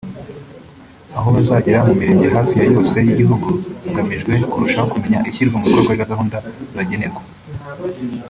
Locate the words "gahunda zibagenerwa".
6.11-7.21